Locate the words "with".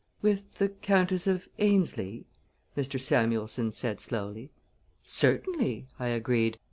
0.23-0.55